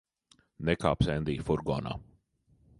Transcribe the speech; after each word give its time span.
Nekāpsi 0.69 1.13
Endija 1.17 1.47
furgonā. 1.51 1.95